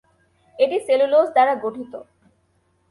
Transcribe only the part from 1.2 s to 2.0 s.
দ্বারা গঠিত।